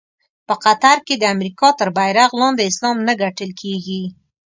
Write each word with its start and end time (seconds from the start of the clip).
په 0.47 0.53
قطر 0.63 0.97
کې 1.07 1.15
د 1.17 1.23
امریکا 1.35 1.69
تر 1.79 1.89
بېرغ 1.97 2.29
لاندې 2.41 2.63
اسلام 2.69 2.97
نه 3.07 3.13
ګټل 3.21 3.51
کېږي. 3.61 4.03